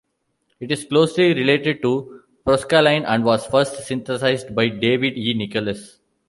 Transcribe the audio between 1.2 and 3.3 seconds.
related to proscaline and